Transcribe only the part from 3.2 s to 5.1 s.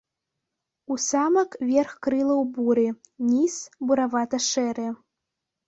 ніз буравата-шэры.